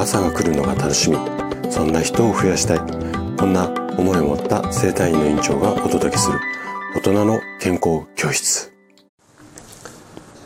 [0.00, 1.18] 朝が来るのが楽しみ。
[1.70, 2.78] そんな人を増やしたい。
[3.36, 3.68] こんな
[3.98, 6.40] 思いを持った生体院の院長がお届けする。
[6.96, 8.72] 大人の健康教室。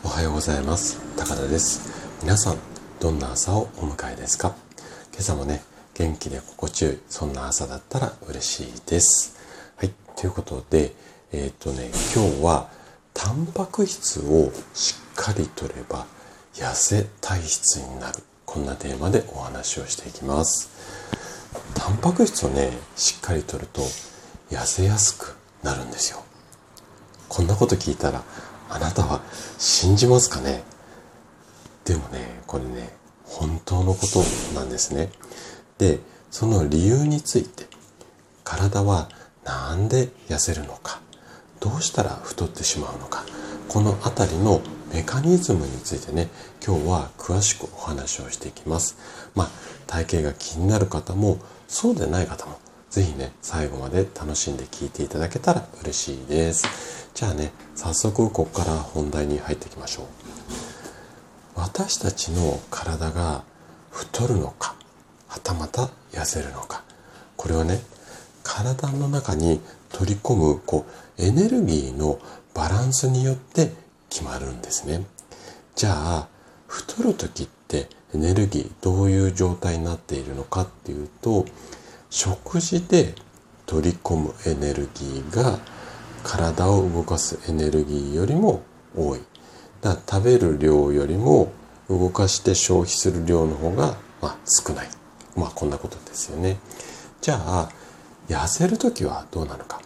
[0.03, 0.99] おはようございます。
[1.15, 1.89] 高田です。
[2.21, 2.57] 皆さん
[2.99, 4.53] どんな朝をお迎えですか？
[5.13, 5.63] 今朝もね
[5.93, 9.37] 元気で心地よいそんな朝だったら嬉しいです。
[9.77, 9.91] はい。
[10.17, 10.93] ということで
[11.31, 12.67] えっ、ー、とね今日は
[13.13, 16.07] タンパク質をしっかりとれば
[16.55, 18.17] 痩せ体質になる。
[18.55, 20.69] こんなテーマでお話をしていきます。
[21.73, 23.81] タンパク質をねしっかりとると
[24.49, 26.23] 痩せやすくなるんですよ。
[27.27, 28.23] こんなこと聞いたら
[28.69, 29.19] あなたは
[29.57, 30.63] 信じますかね？
[31.83, 34.23] でもねこれね本当のこと
[34.57, 35.09] なんですね。
[35.77, 35.99] で
[36.31, 37.65] その理由について
[38.45, 39.09] 体は
[39.43, 41.01] なんで痩せるのか？
[41.59, 43.25] どうしたら太ってしまうのか？
[43.67, 44.61] この辺りの
[44.93, 46.29] メカニズムについてね
[46.65, 48.97] 今日は詳しくお話をしていきます。
[49.35, 49.49] まあ
[49.87, 57.09] 体型が気になる方もそうでない方も是非ね最後まで楽しんで聞いていただけたら嬉しいです。
[57.13, 60.05] じゃあね早速ここから本題に入っていきましょう。
[61.55, 63.43] 私たちの体が
[63.89, 64.75] 太るのか
[65.27, 66.83] はたまた痩せるのか
[67.37, 67.79] これはね
[68.43, 70.85] 体の中に取り込むこ
[71.17, 72.19] うエネルギーの
[72.53, 73.71] バランスによって
[74.15, 75.05] 決まるんですね。
[75.75, 76.27] じゃあ
[76.67, 81.45] 太る時ってエネルギーどういう状態になっているのかっていうと
[82.09, 83.13] 食事で
[83.65, 85.59] 取り込むエネルギーが
[86.23, 88.61] 体を動かすエネルギーよりも
[88.95, 89.19] 多い。
[89.81, 91.51] だから食べる量よりも
[91.89, 94.87] 動かして消費する量の方が、まあ、少ない。
[95.35, 96.57] まあこんなことですよね。
[97.19, 97.69] じゃあ
[98.29, 99.81] 痩せる時はどうなのか。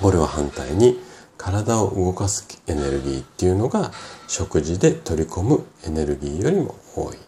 [0.00, 0.98] これは反対に
[1.44, 3.92] 体を動かすエネルギーっていうのが
[4.28, 7.18] 食事で取り込むエネルギーよりも多い。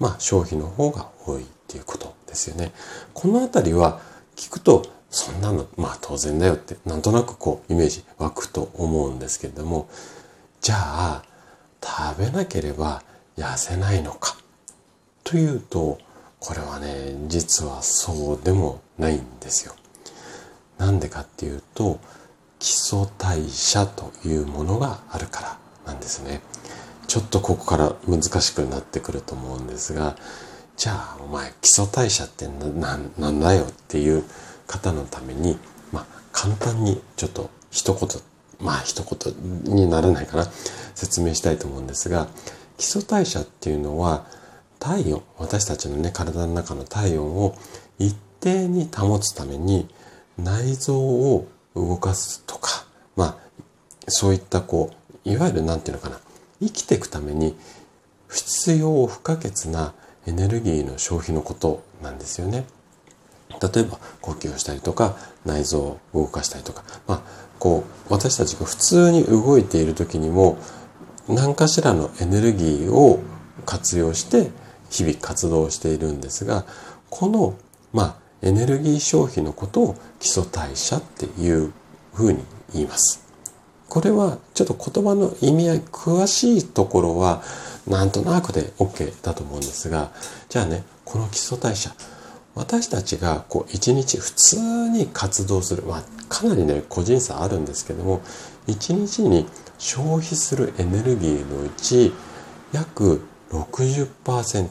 [0.00, 2.72] まあ消費の方が多いっていうことですよね。
[3.14, 4.00] このあたりは
[4.34, 9.88] 聞くとそんなのまあ当然だよってなんとなくこうイメージ湧くと思うんですけれども
[10.60, 11.22] じゃあ
[11.80, 13.04] 食べなければ
[13.36, 14.36] 痩せないのか
[15.22, 15.98] というと
[16.40, 19.76] これはね実はそうでもないんですよ。
[20.78, 22.00] なんでかっていうと
[22.62, 26.40] 基礎代謝というものがあるからなんですね。
[27.08, 30.16] ちょっとここから難しくなってくると思うんですが、
[30.76, 34.22] じゃあお前基礎代謝ってなんだよっていう
[34.68, 35.58] 方のために、
[35.90, 38.08] まあ簡単にちょっと一言、
[38.60, 39.34] まあ一言
[39.64, 40.46] にならないかな、
[40.94, 42.28] 説明したいと思うんですが、
[42.78, 44.24] 基礎代謝っていうのは
[44.78, 47.56] 体温、私たちのね、体の中の体温を
[47.98, 49.88] 一定に保つために
[50.38, 52.84] 内臓を動かすとか、
[53.16, 53.36] まあ、
[54.08, 54.90] そういったこ
[55.24, 56.18] う、いわゆるなんていうのかな、
[56.60, 57.56] 生きていくために
[58.30, 59.94] 必要不可欠な
[60.26, 62.64] エネルギーの消費のことなんですよね。
[63.60, 67.22] 例えば呼吸をしたりとか内臓を動かしたりとか、まあ、
[67.58, 70.58] こう私たちが普通に動いている時にも
[71.28, 73.20] 何かしらのエネルギーを
[73.66, 74.50] 活用して
[74.90, 76.64] 日々活動しているんですが
[77.10, 77.54] この、
[77.92, 81.72] まあ、エネルギー消費のことを基礎代謝っていう
[82.12, 82.40] ふうに
[82.74, 83.22] 言います。
[83.88, 87.42] これはちょっと言葉の意味合い詳しいところは
[87.86, 90.12] なんとなくで OK だと思うんですが
[90.48, 91.90] じゃあねこの基礎代謝
[92.54, 98.22] 私たちがこう一日普通に活動する、まあ、かなりね個人差あるんですけども
[98.66, 102.14] 一日に消費するエネルギーのうち
[102.72, 103.20] 約
[103.50, 104.68] 60%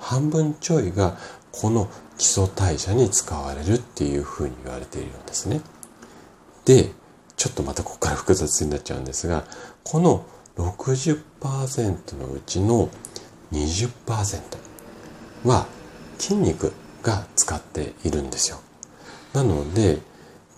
[0.00, 1.16] 半分ちょいが
[1.52, 5.60] この基礎代謝に使われるっていうふうに言われているんですね。
[6.64, 6.92] で、
[7.36, 9.44] ちょっとまたここから複雑になっちゃうんですが、
[9.82, 10.24] この
[10.56, 12.88] 60%のうちの
[13.52, 14.40] 20%
[15.44, 15.66] は
[16.18, 18.60] 筋肉が使っているんですよ。
[19.32, 19.98] なので、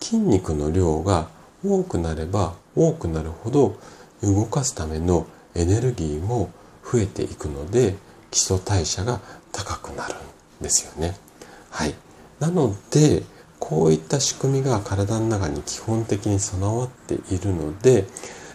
[0.00, 1.28] 筋肉の量が
[1.64, 3.76] 多くなれば多くなるほど
[4.22, 6.50] 動かすためのエネルギーも
[6.84, 7.96] 増えていくので
[8.30, 9.20] 基礎代謝が
[9.52, 11.16] 高くなるんですよね。
[11.76, 11.94] はい。
[12.40, 13.22] なので、
[13.58, 18.06] こういった仕組みが体の中に基本的に備わっているので、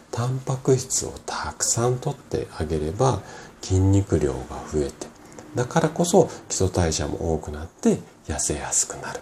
[0.09, 3.21] タンパク質をたくさんとってあげれば
[3.61, 4.39] 筋肉量が
[4.73, 5.05] 増えて、
[5.53, 9.19] だからこそ基礎代謝も多くなって痩せやすくなる。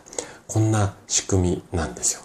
[0.48, 2.16] こんな仕組みなんです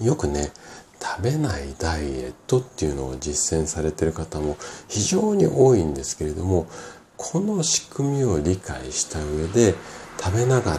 [0.00, 0.06] よ。
[0.06, 0.50] よくね、
[0.98, 4.56] 食べないダイエットっていうのを実践されてる方も
[4.88, 6.68] 非常に多いんですけれども、
[7.18, 9.74] この仕組みを理解した上で
[10.18, 10.78] 食べなが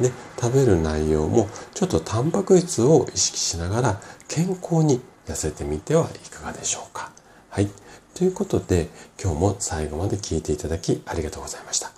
[0.00, 7.12] で食べる内容もちょっとタンパク質を意識しながら健康に痩せてみてはいかがでしょうか。
[7.48, 7.70] はい。
[8.14, 8.88] ということで
[9.22, 11.92] 今日も最後まで聞いていただきありがとうございました。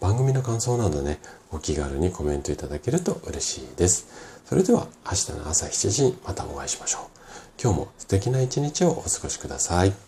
[0.00, 1.18] 番組の感想などね、
[1.50, 4.06] お気軽にコメントいただけると嬉しいです。
[4.44, 7.14] それでは明日の朝7時にまたお会いしましょう。
[7.60, 10.03] 今日も素敵な一日をお過ごしください。